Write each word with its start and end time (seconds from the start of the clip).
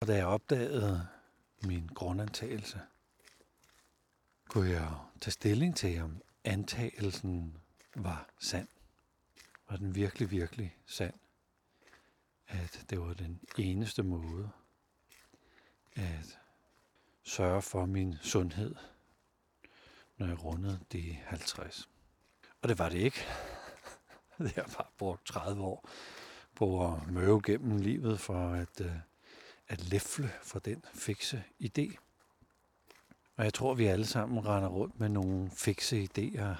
Og 0.00 0.06
da 0.06 0.16
jeg 0.16 0.26
opdagede 0.26 1.08
min 1.62 1.86
grundantagelse, 1.94 2.80
kunne 4.48 4.70
jeg 4.70 4.92
tage 5.20 5.32
stilling 5.32 5.76
til, 5.76 6.02
om 6.02 6.22
antagelsen 6.44 7.56
var 7.94 8.28
sand. 8.38 8.68
Var 9.70 9.76
den 9.76 9.94
virkelig, 9.94 10.30
virkelig 10.30 10.76
sand? 10.86 11.14
At 12.48 12.86
det 12.90 13.00
var 13.00 13.14
den 13.14 13.40
eneste 13.58 14.02
måde 14.02 14.50
at 15.96 16.38
sørge 17.22 17.62
for 17.62 17.86
min 17.86 18.14
sundhed, 18.22 18.74
når 20.16 20.26
jeg 20.26 20.44
rundede 20.44 20.80
de 20.92 21.18
50. 21.24 21.88
Og 22.62 22.68
det 22.68 22.78
var 22.78 22.88
det 22.88 22.98
ikke. 22.98 23.24
Jeg 24.38 24.52
har 24.56 24.74
bare 24.76 24.90
brugt 24.98 25.26
30 25.26 25.62
år 25.62 25.88
på 26.54 26.94
at 26.94 27.12
møve 27.12 27.42
gennem 27.42 27.78
livet 27.78 28.20
for 28.20 28.48
at, 28.48 28.80
øh, 28.80 28.92
at 29.68 29.90
læfle 29.90 30.30
for 30.42 30.58
den 30.58 30.84
fikse 30.94 31.42
idé. 31.60 31.96
Og 33.36 33.44
jeg 33.44 33.54
tror, 33.54 33.74
vi 33.74 33.86
alle 33.86 34.06
sammen 34.06 34.46
render 34.46 34.68
rundt 34.68 35.00
med 35.00 35.08
nogle 35.08 35.50
fikse 35.50 36.08
idéer 36.08 36.54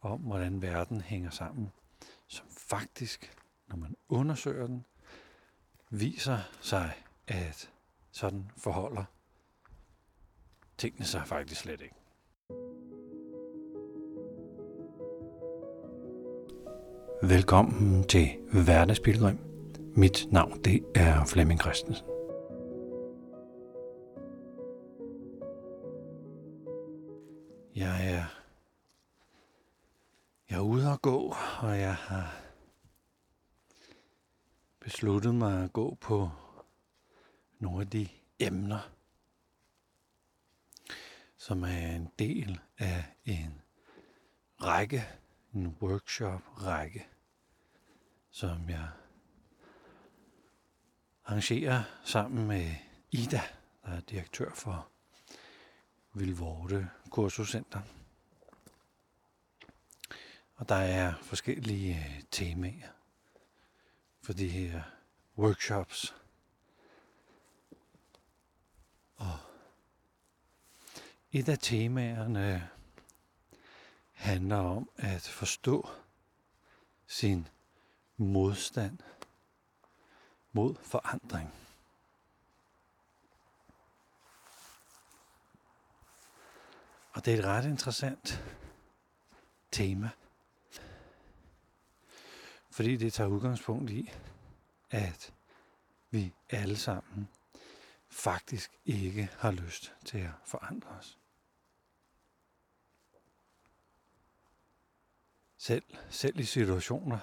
om, 0.00 0.20
hvordan 0.20 0.62
verden 0.62 1.00
hænger 1.00 1.30
sammen, 1.30 1.72
som 2.26 2.46
faktisk, 2.48 3.36
når 3.68 3.76
man 3.76 3.96
undersøger 4.08 4.66
den, 4.66 4.84
viser 5.90 6.38
sig, 6.60 6.92
at 7.26 7.70
sådan 8.10 8.50
forholder 8.56 9.04
tingene 10.78 11.04
sig 11.06 11.22
faktisk 11.26 11.60
slet 11.60 11.80
ikke. 11.80 11.94
Velkommen 17.22 18.04
til 18.04 18.28
Hverdagsbilgrim. 18.52 19.55
Mit 19.98 20.26
navn 20.32 20.64
det 20.64 20.84
er 20.94 21.24
Flemming 21.24 21.60
Christensen. 21.60 22.06
Jeg 27.74 28.12
er, 28.12 28.24
jeg 30.50 30.56
er 30.56 30.60
ude 30.60 30.90
at 30.90 31.02
gå, 31.02 31.34
og 31.62 31.78
jeg 31.78 31.94
har 31.94 32.42
besluttet 34.80 35.34
mig 35.34 35.64
at 35.64 35.72
gå 35.72 35.94
på 36.00 36.30
nogle 37.58 37.80
af 37.80 37.90
de 37.90 38.08
emner, 38.38 38.90
som 41.36 41.62
er 41.62 41.96
en 41.96 42.10
del 42.18 42.60
af 42.78 43.04
en 43.24 43.62
række, 44.62 45.04
en 45.54 45.76
workshop-række, 45.82 47.06
som 48.30 48.68
jeg 48.68 48.88
arrangerer 51.26 51.82
sammen 52.04 52.46
med 52.46 52.74
Ida, 53.10 53.42
der 53.84 53.90
er 53.92 54.00
direktør 54.00 54.50
for 54.54 54.88
Vilvorte 56.12 56.90
Kursuscenter. 57.10 57.80
Og 60.54 60.68
der 60.68 60.74
er 60.74 61.14
forskellige 61.22 61.94
øh, 61.94 62.22
temaer 62.30 62.88
for 64.22 64.32
de 64.32 64.48
her 64.48 64.82
workshops. 65.38 66.14
Og 69.16 69.38
et 71.32 71.48
af 71.48 71.58
temaerne 71.58 72.68
handler 74.12 74.56
om 74.56 74.90
at 74.96 75.22
forstå 75.22 75.88
sin 77.06 77.48
modstand 78.16 78.98
mod 80.56 80.74
forandring. 80.74 81.54
Og 87.12 87.24
det 87.24 87.34
er 87.34 87.38
et 87.38 87.44
ret 87.44 87.64
interessant 87.64 88.44
tema. 89.70 90.10
Fordi 92.70 92.96
det 92.96 93.12
tager 93.12 93.28
udgangspunkt 93.28 93.90
i, 93.90 94.10
at 94.90 95.34
vi 96.10 96.34
alle 96.50 96.76
sammen 96.76 97.28
faktisk 98.08 98.70
ikke 98.84 99.30
har 99.38 99.50
lyst 99.50 99.94
til 100.04 100.18
at 100.18 100.30
forandre 100.44 100.88
os. 100.88 101.18
Selv, 105.56 105.84
selv 106.10 106.40
i 106.40 106.44
situationer, 106.44 107.18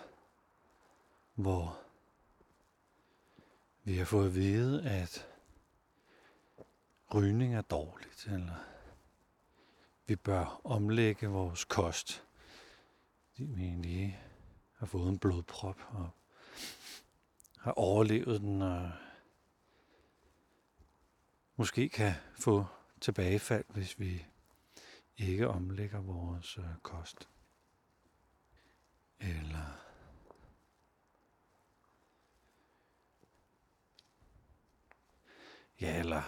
hvor 1.35 1.82
vi 3.83 3.97
har 3.97 4.05
fået 4.05 4.25
at 4.25 4.35
vide, 4.35 4.89
at 4.89 5.27
rygning 7.13 7.55
er 7.55 7.61
dårligt, 7.61 8.27
eller 8.27 8.65
vi 10.05 10.15
bør 10.15 10.61
omlægge 10.63 11.27
vores 11.27 11.65
kost, 11.65 12.23
fordi 13.31 13.43
vi 13.43 13.63
egentlig 13.63 14.21
har 14.77 14.85
fået 14.85 15.09
en 15.09 15.19
blodprop 15.19 15.79
og 15.89 16.09
har 17.57 17.71
overlevet 17.71 18.41
den 18.41 18.61
og 18.61 18.91
måske 21.55 21.89
kan 21.89 22.13
få 22.39 22.65
tilbagefald, 23.01 23.65
hvis 23.69 23.99
vi 23.99 24.25
ikke 25.17 25.47
omlægger 25.47 25.99
vores 25.99 26.57
øh, 26.57 26.65
kost. 26.81 27.29
Eller 29.19 29.82
ja, 35.83 35.99
eller 35.99 36.21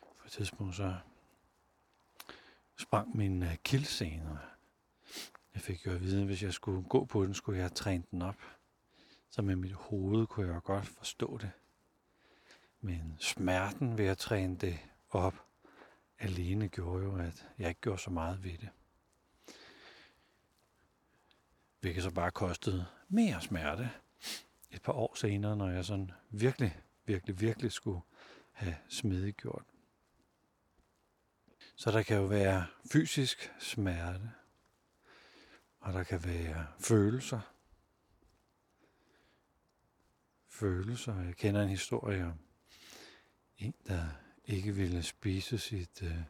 på 0.00 0.24
et 0.26 0.32
tidspunkt 0.32 0.76
så 0.76 0.96
sprang 2.76 3.16
min 3.16 3.42
øh, 3.42 3.56
kildscene, 3.56 4.30
og 4.30 4.38
Jeg 5.54 5.62
fik 5.62 5.86
jo 5.86 5.92
at 5.92 6.00
vide, 6.00 6.20
at 6.20 6.26
hvis 6.26 6.42
jeg 6.42 6.52
skulle 6.52 6.82
gå 6.82 7.04
på 7.04 7.24
den, 7.24 7.34
skulle 7.34 7.58
jeg 7.58 7.74
træne 7.74 8.04
den 8.10 8.22
op. 8.22 8.36
Så 9.30 9.42
med 9.42 9.56
mit 9.56 9.72
hoved 9.72 10.26
kunne 10.26 10.52
jeg 10.52 10.62
godt 10.62 10.86
forstå 10.86 11.38
det. 11.38 11.50
Men 12.80 13.16
smerten 13.20 13.98
ved 13.98 14.06
at 14.06 14.18
træne 14.18 14.56
det 14.56 14.78
op 15.10 15.34
alene 16.18 16.68
gjorde 16.68 17.04
jo, 17.04 17.16
at 17.16 17.46
jeg 17.58 17.68
ikke 17.68 17.80
gjorde 17.80 18.02
så 18.02 18.10
meget 18.10 18.44
ved 18.44 18.58
det. 18.58 18.68
Hvilket 21.80 22.02
så 22.02 22.10
bare 22.10 22.30
kostede 22.30 22.86
mere 23.08 23.40
smerte 23.40 23.90
et 24.70 24.82
par 24.82 24.92
år 24.92 25.14
senere, 25.14 25.56
når 25.56 25.70
jeg 25.70 25.84
sådan 25.84 26.10
virkelig, 26.30 26.80
virkelig, 27.04 27.40
virkelig 27.40 27.72
skulle 27.72 28.00
have 28.52 28.76
smedegjort. 28.88 29.64
Så 31.76 31.90
der 31.90 32.02
kan 32.02 32.16
jo 32.16 32.24
være 32.24 32.66
fysisk 32.92 33.52
smerte, 33.58 34.30
og 35.80 35.92
der 35.92 36.02
kan 36.02 36.24
være 36.24 36.66
følelser. 36.80 37.40
Følelser. 40.48 41.20
Jeg 41.20 41.36
kender 41.36 41.62
en 41.62 41.68
historie 41.68 42.24
om 42.26 42.38
en, 43.58 43.74
der 43.86 44.08
ikke 44.44 44.74
ville 44.74 45.02
spise 45.02 45.58
sit, 45.58 46.02
uh, 46.02 46.22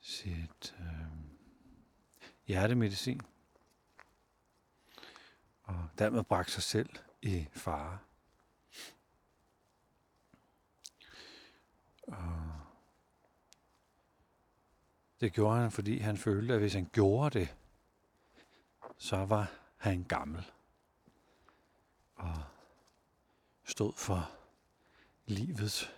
sit 0.00 0.74
uh, 0.78 1.18
hjertemedicin. 2.46 3.20
Og 5.62 5.88
dermed 5.98 6.24
bragte 6.24 6.52
sig 6.52 6.62
selv 6.62 6.90
i 7.22 7.46
fare. 7.52 7.98
Det 15.20 15.32
gjorde 15.32 15.60
han, 15.60 15.70
fordi 15.70 15.98
han 15.98 16.16
følte, 16.16 16.54
at 16.54 16.60
hvis 16.60 16.74
han 16.74 16.88
gjorde 16.92 17.38
det, 17.38 17.56
så 18.96 19.24
var 19.24 19.52
han 19.76 20.04
gammel. 20.04 20.50
Og 22.14 22.44
stod 23.64 23.92
for 23.92 24.30
livets 25.26 25.90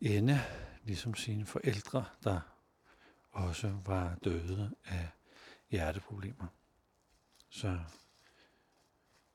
ende, 0.00 0.40
ligesom 0.84 1.14
sine 1.14 1.46
forældre, 1.46 2.04
der 2.24 2.40
også 3.30 3.78
var 3.84 4.14
døde 4.24 4.74
af 4.84 5.08
hjerteproblemer. 5.70 6.46
Så 7.48 7.78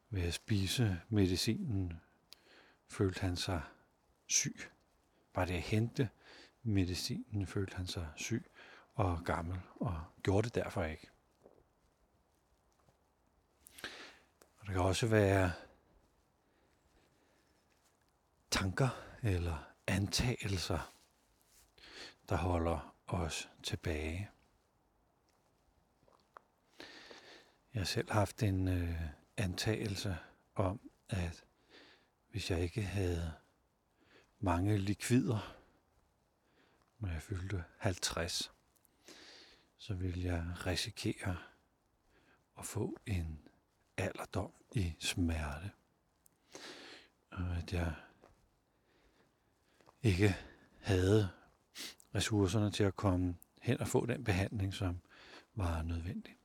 ved 0.10 0.22
at 0.22 0.34
spise 0.34 1.02
medicinen 1.10 2.02
følte 2.88 3.22
han 3.22 3.36
sig 3.36 3.62
syg. 4.28 4.60
Var 5.36 5.46
det 5.46 5.54
at 5.54 5.62
hente 5.62 6.10
medicinen 6.64 7.48
følte 7.48 7.76
han 7.76 7.88
sig 7.88 8.08
syg 8.16 8.52
og 8.96 9.24
gammel, 9.26 9.60
og 9.76 10.04
gjorde 10.24 10.46
det 10.46 10.56
derfor 10.56 10.84
ikke. 10.84 11.10
Og 14.60 14.68
der 14.68 14.74
kan 14.74 14.82
også 14.82 15.08
være 15.08 15.52
tanker 18.52 18.90
eller 19.24 19.74
antagelser, 19.88 20.94
der 22.30 22.36
holder 22.36 22.96
os 23.08 23.50
tilbage. 23.64 24.30
Jeg 27.74 27.80
har 27.80 27.86
selv 27.86 28.12
haft 28.12 28.44
en 28.44 28.68
øh, 28.68 29.02
antagelse 29.38 30.18
om, 30.56 30.80
at 31.10 31.44
hvis 32.32 32.52
jeg 32.52 32.62
ikke 32.62 32.82
havde 32.82 33.34
mange 34.40 34.78
likvider, 34.78 35.59
når 37.00 37.10
jeg 37.10 37.22
fyldte 37.22 37.64
50, 37.78 38.52
så 39.78 39.94
ville 39.94 40.24
jeg 40.24 40.66
risikere 40.66 41.38
at 42.60 42.66
få 42.66 42.98
en 43.06 43.40
alderdom 43.98 44.52
i 44.76 44.94
smerte. 45.00 45.72
Og 47.32 47.58
at 47.58 47.74
jeg 47.74 47.94
ikke 50.04 50.36
havde 50.80 51.30
ressourcerne 52.16 52.72
til 52.72 52.84
at 52.84 52.96
komme 52.96 53.36
hen 53.62 53.82
og 53.82 53.88
få 53.88 54.06
den 54.06 54.24
behandling, 54.24 54.74
som 54.74 55.02
var 55.54 55.82
nødvendig. 55.82 56.36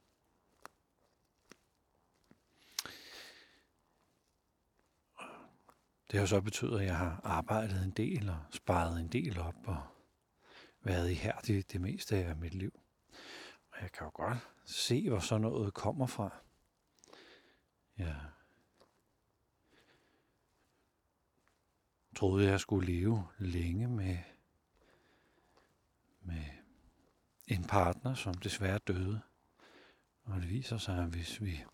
Det 6.11 6.21
har 6.21 6.27
så 6.27 6.41
betydet, 6.41 6.81
at 6.81 6.87
jeg 6.87 6.97
har 6.97 7.21
arbejdet 7.25 7.85
en 7.85 7.91
del 7.91 8.29
og 8.29 8.39
sparet 8.51 9.01
en 9.01 9.09
del 9.09 9.39
op 9.39 9.55
og 9.65 9.94
været 10.85 11.11
ihærdig 11.11 11.73
det 11.73 11.81
meste 11.81 12.17
af 12.17 12.37
mit 12.37 12.55
liv. 12.55 12.81
Og 13.71 13.83
jeg 13.83 13.93
kan 13.93 14.05
jo 14.05 14.11
godt 14.15 14.39
se, 14.65 15.09
hvor 15.09 15.19
sådan 15.19 15.41
noget 15.41 15.75
kommer 15.75 16.07
fra. 16.07 16.31
Jeg 17.99 18.17
troede, 22.17 22.49
jeg 22.49 22.61
skulle 22.61 22.93
leve 22.93 23.29
længe 23.39 23.89
med, 23.89 24.19
med 26.21 26.45
en 27.47 27.65
partner, 27.65 28.15
som 28.15 28.35
desværre 28.35 28.79
døde. 28.79 29.21
Og 30.25 30.41
det 30.41 30.51
viser 30.51 30.79
sig, 30.79 30.99
at 30.99 31.09
hvis 31.09 31.43
vi 31.43 31.65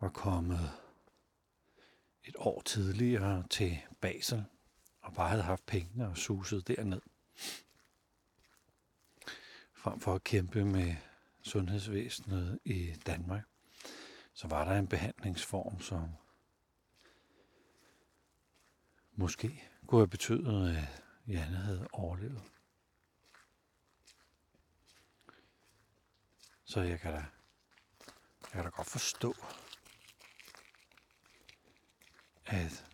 var 0.00 0.08
kommet 0.08 0.70
et 2.24 2.34
år 2.38 2.62
tidligere 2.62 3.44
til 3.50 3.78
Basel, 4.00 4.44
og 5.00 5.14
bare 5.14 5.28
havde 5.28 5.42
haft 5.42 5.66
pengene 5.66 6.08
og 6.08 6.16
suset 6.16 6.68
derned, 6.68 7.00
frem 9.84 10.00
for 10.00 10.14
at 10.14 10.24
kæmpe 10.24 10.64
med 10.64 10.96
sundhedsvæsenet 11.42 12.58
i 12.64 12.94
Danmark, 13.06 13.44
så 14.34 14.48
var 14.48 14.64
der 14.64 14.78
en 14.78 14.86
behandlingsform, 14.86 15.80
som 15.80 16.08
måske 19.12 19.62
kunne 19.86 20.00
have 20.00 20.08
betydet, 20.08 20.76
at 20.76 21.02
Janne 21.26 21.56
havde 21.56 21.88
overlevet. 21.92 22.42
Så 26.64 26.80
jeg 26.80 27.00
kan 27.00 27.12
da, 27.12 27.24
jeg 28.42 28.50
kan 28.52 28.64
da 28.64 28.68
godt 28.68 28.90
forstå, 28.90 29.34
at 32.46 32.86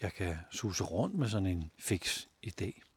jeg 0.00 0.12
kan 0.12 0.36
suse 0.50 0.84
rundt 0.84 1.14
med 1.14 1.28
sådan 1.28 1.46
en 1.46 1.70
fix 1.78 2.26
idé. 2.46 2.87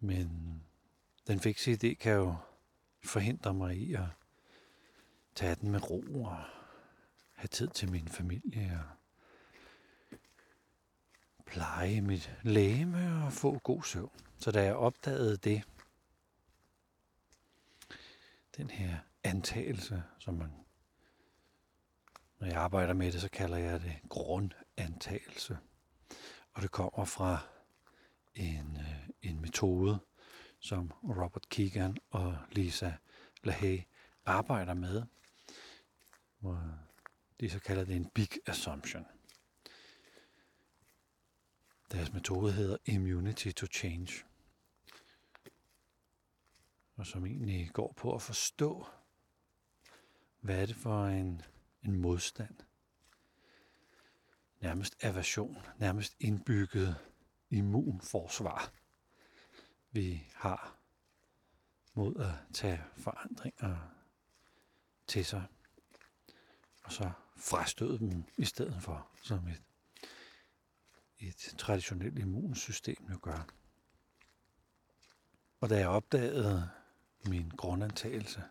Men 0.00 0.62
den 1.26 1.40
fikse 1.40 1.72
idé 1.72 1.94
kan 1.94 2.12
jo 2.12 2.36
forhindre 3.04 3.54
mig 3.54 3.76
i 3.76 3.94
at 3.94 4.06
tage 5.34 5.54
den 5.54 5.70
med 5.70 5.90
ro 5.90 6.22
og 6.24 6.44
have 7.34 7.48
tid 7.48 7.68
til 7.68 7.90
min 7.90 8.08
familie 8.08 8.80
og 8.80 8.98
pleje 11.46 12.00
mit 12.00 12.36
læme 12.42 13.24
og 13.24 13.32
få 13.32 13.58
god 13.58 13.82
søvn. 13.82 14.20
Så 14.38 14.50
da 14.50 14.64
jeg 14.64 14.74
opdagede 14.74 15.36
det, 15.36 15.64
den 18.56 18.70
her 18.70 18.98
antagelse, 19.24 20.02
som 20.18 20.34
man, 20.34 20.52
når 22.38 22.46
jeg 22.46 22.56
arbejder 22.56 22.94
med 22.94 23.12
det, 23.12 23.20
så 23.20 23.28
kalder 23.30 23.56
jeg 23.56 23.80
det 23.80 23.96
grundantagelse. 24.08 25.58
Og 26.52 26.62
det 26.62 26.70
kommer 26.70 27.04
fra 27.04 27.38
en, 28.34 28.76
øh, 28.80 29.07
en 29.22 29.40
metode, 29.40 29.98
som 30.60 30.90
Robert 31.02 31.48
Keegan 31.48 31.96
og 32.10 32.38
Lisa 32.52 32.92
LaHaye 33.44 33.84
arbejder 34.24 34.74
med, 34.74 35.02
hvor 36.38 36.78
de 37.40 37.50
så 37.50 37.58
kalder 37.58 37.84
det 37.84 37.96
en 37.96 38.10
big 38.10 38.28
assumption. 38.46 39.06
Deres 41.92 42.12
metode 42.12 42.52
hedder 42.52 42.76
Immunity 42.84 43.50
to 43.50 43.66
Change, 43.66 44.24
og 46.96 47.06
som 47.06 47.26
egentlig 47.26 47.70
går 47.72 47.92
på 47.92 48.14
at 48.14 48.22
forstå, 48.22 48.86
hvad 50.40 50.62
er 50.62 50.66
det 50.66 50.76
for 50.76 51.06
en, 51.06 51.42
en 51.82 51.96
modstand, 51.96 52.56
nærmest 54.60 54.96
aversion, 55.04 55.56
nærmest 55.78 56.16
indbygget 56.20 56.96
immunforsvar, 57.50 58.72
vi 59.90 60.26
har 60.34 60.76
mod 61.94 62.16
at 62.16 62.54
tage 62.54 62.84
forandringer 62.96 63.76
til 65.06 65.24
sig, 65.24 65.46
og 66.84 66.92
så 66.92 67.10
frastøde 67.36 67.98
dem 67.98 68.24
i 68.36 68.44
stedet 68.44 68.82
for, 68.82 69.08
som 69.22 69.48
et, 69.48 69.62
et 71.18 71.54
traditionelt 71.58 72.18
immunsystem 72.18 73.06
jo 73.10 73.18
gør. 73.22 73.46
Og 75.60 75.70
da 75.70 75.78
jeg 75.78 75.88
opdagede 75.88 76.70
min 77.24 77.48
grundantagelse, 77.48 78.42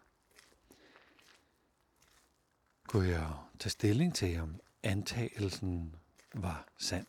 kunne 2.88 3.08
jeg 3.08 3.34
tage 3.60 3.70
stilling 3.70 4.16
til, 4.16 4.40
om 4.40 4.60
antagelsen 4.84 5.96
var 6.34 6.68
sand. 6.78 7.08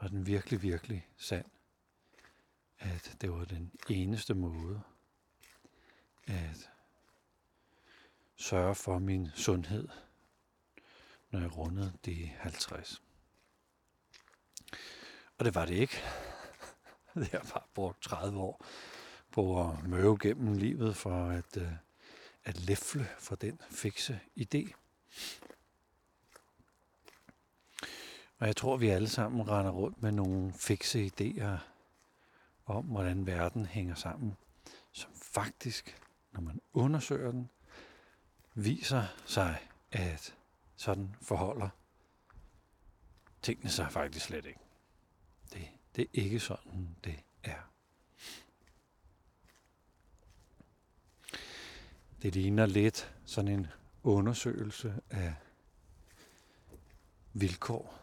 Var 0.00 0.08
den 0.08 0.26
virkelig, 0.26 0.62
virkelig 0.62 1.08
sand? 1.16 1.46
At 2.78 3.16
det 3.20 3.32
var 3.32 3.44
den 3.44 3.72
eneste 3.88 4.34
måde 4.34 4.82
at 6.26 6.70
sørge 8.36 8.74
for 8.74 8.98
min 8.98 9.28
sundhed, 9.34 9.88
når 11.30 11.40
jeg 11.40 11.56
rundede 11.56 11.92
de 12.04 12.32
50. 12.38 13.02
Og 15.38 15.44
det 15.44 15.54
var 15.54 15.66
det 15.66 15.74
ikke. 15.74 16.02
Jeg 17.16 17.28
har 17.32 17.50
bare 17.52 17.66
brugt 17.74 18.02
30 18.02 18.38
år 18.38 18.64
på 19.30 19.70
at 19.70 19.88
møve 19.88 20.18
gennem 20.18 20.54
livet 20.54 20.96
for 20.96 21.26
at, 21.26 21.56
øh, 21.56 21.72
at 22.44 22.60
læfle 22.60 23.08
for 23.18 23.36
den 23.36 23.60
fikse 23.70 24.20
idé. 24.36 24.72
Og 28.38 28.46
jeg 28.46 28.56
tror, 28.56 28.76
vi 28.76 28.88
alle 28.88 29.08
sammen 29.08 29.48
render 29.48 29.70
rundt 29.72 30.02
med 30.02 30.12
nogle 30.12 30.52
fikse 30.52 31.10
idéer 31.20 31.75
om, 32.66 32.84
hvordan 32.84 33.26
verden 33.26 33.66
hænger 33.66 33.94
sammen, 33.94 34.36
som 34.92 35.10
faktisk, 35.14 36.02
når 36.32 36.40
man 36.40 36.60
undersøger 36.72 37.30
den, 37.30 37.50
viser 38.54 39.04
sig, 39.26 39.58
at 39.92 40.36
sådan 40.76 41.16
forholder 41.22 41.68
tingene 43.42 43.70
sig 43.70 43.92
faktisk 43.92 44.26
slet 44.26 44.46
ikke. 44.46 44.60
Det, 45.52 45.68
det 45.96 46.02
er 46.02 46.08
ikke 46.12 46.40
sådan, 46.40 46.96
det 47.04 47.24
er. 47.42 47.70
Det 52.22 52.34
ligner 52.34 52.66
lidt 52.66 53.14
sådan 53.24 53.50
en 53.50 53.66
undersøgelse 54.02 55.00
af 55.10 55.34
vilkår. 57.32 57.98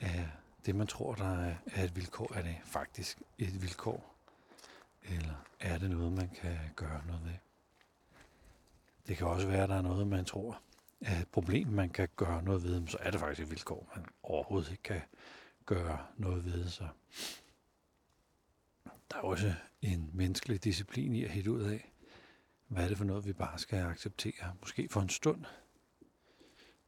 Af 0.00 0.28
det, 0.66 0.74
man 0.74 0.86
tror, 0.86 1.14
der 1.14 1.54
er 1.66 1.84
et 1.84 1.96
vilkår. 1.96 2.32
Er 2.34 2.42
det 2.42 2.56
faktisk 2.64 3.22
et 3.38 3.62
vilkår? 3.62 4.14
Eller 5.02 5.44
er 5.60 5.78
det 5.78 5.90
noget, 5.90 6.12
man 6.12 6.28
kan 6.28 6.58
gøre 6.76 7.02
noget 7.06 7.24
ved? 7.24 7.34
Det 9.08 9.16
kan 9.16 9.26
også 9.26 9.46
være, 9.46 9.62
at 9.62 9.68
der 9.68 9.76
er 9.76 9.82
noget, 9.82 10.06
man 10.06 10.24
tror 10.24 10.60
er 11.00 11.20
et 11.20 11.28
problem, 11.28 11.68
man 11.68 11.88
kan 11.88 12.08
gøre 12.16 12.42
noget 12.42 12.62
ved, 12.62 12.86
så 12.86 12.96
er 13.00 13.10
det 13.10 13.20
faktisk 13.20 13.42
et 13.46 13.50
vilkår, 13.50 13.92
man 13.96 14.06
overhovedet 14.22 14.70
ikke 14.70 14.82
kan 14.82 15.00
gøre 15.66 16.06
noget 16.16 16.44
ved. 16.44 16.68
Så 16.68 16.88
der 18.84 19.16
er 19.16 19.20
også 19.20 19.54
en 19.82 20.10
menneskelig 20.12 20.64
disciplin 20.64 21.14
i 21.14 21.24
at 21.24 21.30
hætte 21.30 21.52
ud 21.52 21.62
af, 21.62 21.92
hvad 22.66 22.84
er 22.84 22.88
det 22.88 22.98
for 22.98 23.04
noget, 23.04 23.26
vi 23.26 23.32
bare 23.32 23.58
skal 23.58 23.78
acceptere? 23.78 24.54
Måske 24.60 24.88
for 24.88 25.00
en 25.00 25.08
stund. 25.08 25.44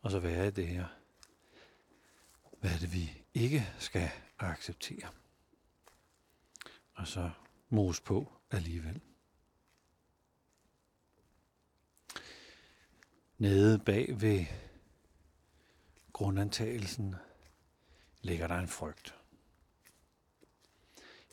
Og 0.01 0.11
så 0.11 0.19
være 0.19 0.49
i 0.49 0.51
det 0.51 0.67
her. 0.67 0.87
Hvad 2.63 2.75
er 2.75 2.79
det, 2.79 2.93
vi 2.93 3.25
ikke 3.35 3.75
skal 3.79 4.11
acceptere? 4.39 5.11
Og 6.95 7.07
så 7.07 7.31
mos 7.69 8.01
på 8.01 8.33
alligevel. 8.51 9.01
Nede 13.39 13.79
bag 13.79 14.21
ved 14.21 14.47
grundantagelsen 16.13 17.15
ligger 18.21 18.47
der 18.47 18.59
en 18.59 18.69
frygt. 18.69 19.15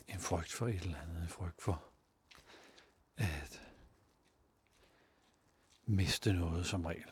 En 0.08 0.20
frygt 0.20 0.52
for 0.52 0.68
et 0.68 0.74
eller 0.74 1.00
andet. 1.00 1.22
En 1.22 1.28
frygt 1.28 1.62
for 1.62 1.92
at 3.16 3.62
miste 5.86 6.32
noget 6.32 6.66
som 6.66 6.84
regel. 6.84 7.10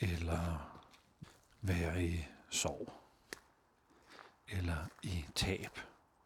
eller 0.00 0.77
være 1.68 2.04
i 2.04 2.26
sorg, 2.50 2.92
eller 4.48 4.86
i 5.02 5.24
tab, 5.34 5.78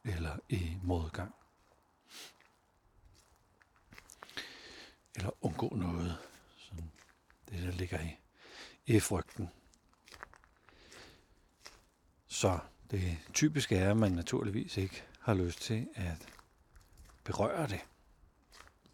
eller 0.04 0.38
i 0.49 0.76
modgang. 0.82 1.34
Eller 5.16 5.30
undgå 5.44 5.68
noget. 5.68 6.18
Sådan 6.56 6.92
det, 7.49 7.62
der 7.62 7.70
ligger 7.70 8.00
i, 8.00 8.16
i 8.87 9.00
frygten. 9.00 9.50
Så 12.28 12.58
det 12.90 13.18
typiske 13.32 13.76
er, 13.76 13.90
at 13.90 13.96
man 13.96 14.12
naturligvis 14.12 14.76
ikke 14.76 15.04
har 15.20 15.34
lyst 15.34 15.61
til 15.61 15.88
at 15.94 16.28
berøre 17.25 17.66
det, 17.66 17.80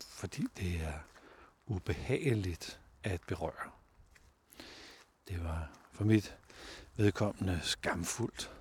fordi 0.09 0.47
det 0.57 0.81
er 0.81 0.99
ubehageligt 1.67 2.81
at 3.03 3.21
berøre. 3.21 3.78
For 5.99 6.05
mit 6.05 6.37
vedkommende 6.97 7.61
skamfuldt 7.63 8.53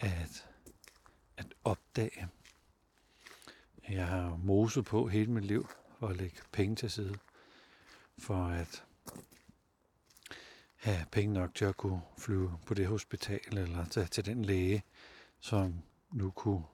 at, 0.00 0.48
at 1.36 1.46
opdage. 1.64 2.28
Jeg 3.88 4.06
har 4.06 4.36
moset 4.36 4.84
på 4.84 5.08
hele 5.08 5.32
mit 5.32 5.44
liv 5.44 5.68
for 5.98 6.08
at 6.08 6.16
lægge 6.16 6.36
penge 6.52 6.76
til 6.76 6.90
side, 6.90 7.18
for 8.18 8.44
at 8.44 8.84
have 10.76 11.06
penge 11.10 11.34
nok 11.34 11.54
til 11.54 11.64
at 11.64 11.76
kunne 11.76 12.02
flyve 12.18 12.58
på 12.66 12.74
det 12.74 12.86
hospital 12.86 13.58
eller 13.58 13.84
til, 13.84 14.06
til 14.06 14.26
den 14.26 14.44
læge, 14.44 14.82
som 15.40 15.82
nu 16.12 16.30
kunne 16.30 16.64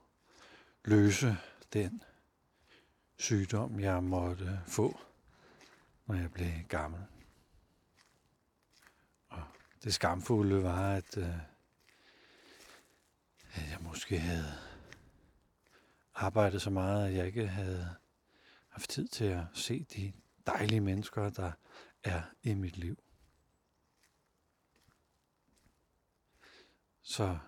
løse 0.85 1.37
den 1.73 2.03
sygdom, 3.19 3.81
jeg 3.81 4.03
måtte 4.03 4.61
få, 4.67 5.01
når 6.07 6.15
jeg 6.15 6.33
blev 6.33 6.53
gammel. 6.69 7.01
Det 9.87 9.95
skamfulde 9.95 10.63
var, 10.63 10.95
at, 10.95 11.17
øh, 11.17 11.39
at 13.53 13.71
jeg 13.71 13.79
måske 13.81 14.19
havde 14.19 14.55
arbejdet 16.15 16.63
så 16.63 16.71
meget, 16.71 17.09
at 17.09 17.15
jeg 17.15 17.27
ikke 17.27 17.47
havde 17.47 17.95
haft 18.69 18.91
tid 18.91 19.09
til 19.09 19.25
at 19.25 19.45
se 19.53 19.85
de 19.85 20.13
dejlige 20.47 20.81
mennesker, 20.81 21.31
der 21.31 21.53
er 22.05 22.23
i 22.43 22.55
mit 22.55 22.77
liv. 22.77 22.99
Så 27.03 27.39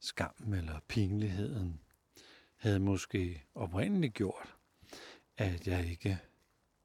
skam 0.00 0.52
eller 0.52 0.80
pinligheden 0.88 1.80
havde 2.56 2.80
måske 2.80 3.46
oprindeligt 3.54 4.14
gjort, 4.14 4.56
at 5.36 5.66
jeg 5.66 5.86
ikke 5.86 6.18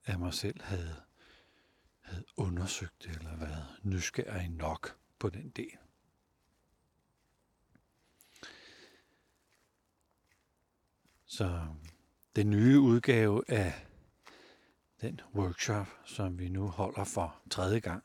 af 0.06 0.20
mig 0.20 0.34
selv 0.34 0.62
havde, 0.64 0.96
havde 2.02 2.26
undersøgt 2.38 3.04
det, 3.04 3.12
eller 3.12 3.36
været 3.36 3.66
nysgerrig 3.89 4.50
nok 4.50 4.98
på 5.20 5.29
den 5.29 5.50
del. 5.50 5.77
Så 11.25 11.75
den 12.36 12.50
nye 12.50 12.79
udgave 12.79 13.44
af 13.48 13.88
den 15.01 15.22
workshop, 15.36 15.88
som 16.06 16.39
vi 16.39 16.50
nu 16.50 16.67
holder 16.67 17.03
for 17.03 17.41
tredje 17.50 17.79
gang, 17.79 18.03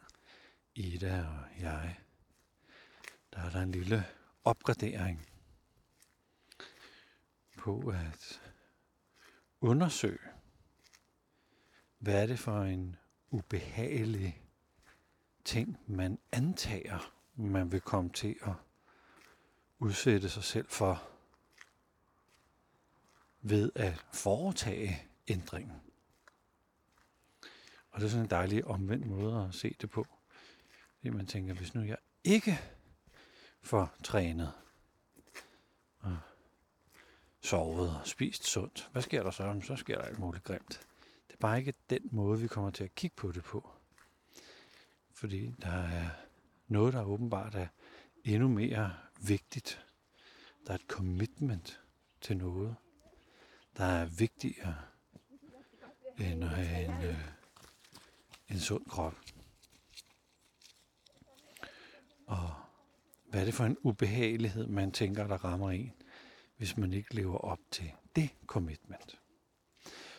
Ida 0.75 1.27
og 1.27 1.61
jeg, 1.61 2.01
der 3.33 3.41
er 3.41 3.51
der 3.51 3.63
en 3.63 3.73
lille 3.73 4.05
opgradering 4.45 5.29
på 7.59 7.89
at 7.89 8.41
undersøge, 9.61 10.19
hvad 11.99 12.23
er 12.23 12.27
det 12.27 12.39
for 12.39 12.63
en 12.63 12.97
ubehagelig 13.31 14.43
ting, 15.45 15.79
man 15.87 16.19
antager, 16.33 17.13
man 17.37 17.73
vil 17.73 17.81
komme 17.81 18.11
til 18.11 18.37
at 18.43 18.53
udsætte 19.79 20.29
sig 20.29 20.45
selv 20.45 20.69
for 20.69 21.03
ved 23.41 23.73
at 23.75 24.05
foretage 24.13 25.09
ændringen. 25.29 25.83
Og 27.91 28.01
det 28.01 28.07
er 28.07 28.11
sådan 28.11 28.25
en 28.25 28.31
dejlig 28.31 28.65
omvendt 28.65 29.07
måde 29.07 29.47
at 29.49 29.55
se 29.55 29.77
det 29.81 29.91
på. 29.91 30.07
Fordi 30.97 31.11
man 31.11 31.27
tænker, 31.27 31.55
hvis 31.55 31.75
nu 31.75 31.83
jeg 31.83 31.99
ikke 32.25 32.59
får 33.63 33.95
trænet 34.05 34.53
og 35.99 36.19
sovet 37.41 37.91
og 38.01 38.07
spist 38.07 38.45
sundt, 38.45 38.89
hvad 38.93 39.03
sker 39.03 39.23
der 39.23 39.31
så? 39.31 39.61
Så 39.65 39.77
sker 39.77 39.99
der 39.99 40.05
alt 40.05 40.19
muligt 40.19 40.45
grimt. 40.45 40.87
Det 41.27 41.35
er 41.35 41.41
bare 41.41 41.59
ikke 41.59 41.75
den 41.91 42.09
måde, 42.13 42.41
vi 42.41 42.49
kommer 42.49 42.71
til 42.71 42.85
at 42.85 42.95
kigge 42.95 43.17
på 43.17 43.33
det 43.33 43.45
på. 43.45 43.71
Fordi 45.23 45.55
der 45.63 45.83
er 45.83 46.09
noget, 46.69 46.93
der 46.95 47.05
åbenbart 47.05 47.55
er 47.55 47.67
endnu 48.25 48.49
mere 48.49 48.95
vigtigt. 49.27 49.87
Der 50.67 50.71
er 50.71 50.75
et 50.75 50.85
commitment 50.89 51.81
til 52.21 52.37
noget, 52.37 52.77
der 53.77 53.85
er 53.85 54.05
vigtigere 54.05 54.77
end 56.19 56.45
at 56.45 56.51
have 56.51 56.85
en, 56.85 57.05
øh, 57.05 57.29
en 58.49 58.55
øh, 58.55 58.59
sund 58.59 58.87
krop. 58.87 59.15
Og 62.27 62.55
hvad 63.31 63.41
er 63.41 63.45
det 63.45 63.55
for 63.55 63.65
en 63.65 63.77
ubehagelighed, 63.83 64.67
man 64.67 64.93
tænker, 64.93 65.27
der 65.27 65.45
rammer 65.45 65.71
en, 65.71 65.93
hvis 66.57 66.77
man 66.77 66.93
ikke 66.93 67.15
lever 67.15 67.39
op 67.39 67.61
til 67.71 67.93
det 68.17 68.31
commitment? 68.47 69.21